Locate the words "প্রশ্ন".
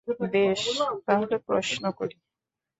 1.47-1.83